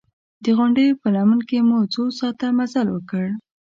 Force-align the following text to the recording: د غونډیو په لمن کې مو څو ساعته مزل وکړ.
د 0.43 0.45
غونډیو 0.57 0.99
په 1.01 1.07
لمن 1.15 1.39
کې 1.49 1.57
مو 1.67 1.79
څو 1.93 2.03
ساعته 2.19 2.47
مزل 2.57 2.87
وکړ. 2.91 3.25